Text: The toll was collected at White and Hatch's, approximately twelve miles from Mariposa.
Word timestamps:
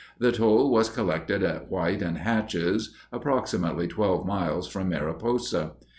The 0.17 0.31
toll 0.31 0.71
was 0.71 0.89
collected 0.89 1.43
at 1.43 1.69
White 1.69 2.01
and 2.01 2.17
Hatch's, 2.17 2.91
approximately 3.11 3.87
twelve 3.87 4.25
miles 4.25 4.67
from 4.67 4.89
Mariposa. 4.89 5.73